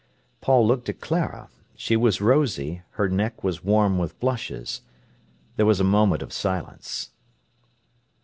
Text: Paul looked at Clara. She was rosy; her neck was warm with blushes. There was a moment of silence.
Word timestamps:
Paul 0.41 0.65
looked 0.65 0.89
at 0.89 0.99
Clara. 0.99 1.47
She 1.75 1.95
was 1.95 2.21
rosy; 2.21 2.81
her 2.97 3.07
neck 3.07 3.43
was 3.43 3.63
warm 3.63 3.99
with 3.99 4.19
blushes. 4.19 4.81
There 5.57 5.65
was 5.67 5.79
a 5.79 5.83
moment 5.83 6.23
of 6.23 6.33
silence. 6.33 7.11